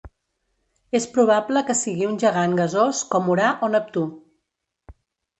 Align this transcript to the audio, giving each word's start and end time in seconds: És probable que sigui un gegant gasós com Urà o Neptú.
És 0.99 1.03
probable 1.17 1.61
que 1.67 1.75
sigui 1.81 2.07
un 2.11 2.17
gegant 2.23 2.55
gasós 2.59 3.01
com 3.11 3.29
Urà 3.35 3.51
o 3.69 3.69
Neptú. 3.75 4.07